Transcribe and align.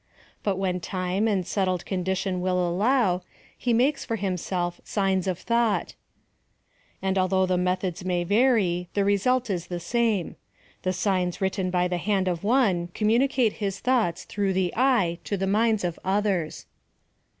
But 0.41 0.57
when 0.57 0.79
time 0.79 1.27
and 1.27 1.45
settled 1.45 1.85
condition 1.85 2.41
will 2.41 2.67
allow, 2.67 3.21
he 3.55 3.71
makes 3.71 4.03
for 4.03 4.17
liimself 4.17 4.79
signs 4.83 5.27
of 5.27 5.37
thought; 5.37 5.93
and 7.03 7.19
although 7.19 7.45
the 7.45 7.55
methods 7.59 8.03
may 8.03 8.23
vary, 8.23 8.89
the 8.95 9.05
result 9.05 9.51
is 9.51 9.67
the 9.67 9.79
same: 9.79 10.37
the 10.81 10.91
signs 10.91 11.39
writ 11.39 11.53
ten 11.53 11.69
by 11.69 11.87
the 11.87 11.97
hand 11.97 12.27
of 12.27 12.43
one 12.43 12.87
communicate 12.95 13.53
his 13.61 13.79
thoughts 13.79 14.23
through 14.23 14.53
the 14.53 14.73
eye 14.75 15.19
to 15.23 15.37
the 15.37 15.45
minds 15.45 15.83
of 15.83 15.99
others. 16.03 16.65